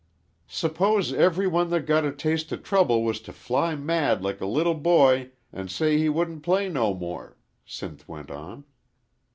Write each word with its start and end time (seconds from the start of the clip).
"Suppose 0.47 1.13
every 1.13 1.45
one 1.45 1.69
that 1.69 1.85
got 1.85 2.05
a 2.05 2.11
taste 2.11 2.51
o' 2.51 2.55
trouble 2.57 3.03
was 3.03 3.21
t' 3.21 3.31
fly 3.31 3.75
mad 3.75 4.23
like 4.23 4.41
a 4.41 4.47
little 4.47 4.73
boy 4.73 5.29
an' 5.53 5.67
say 5.67 5.99
he 5.99 6.09
wouldn't 6.09 6.41
play 6.41 6.69
no 6.69 6.95
more," 6.95 7.37
Sinth 7.67 8.07
went 8.07 8.31
on. 8.31 8.65